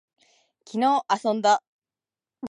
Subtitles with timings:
[0.65, 1.61] 昨日遊んだ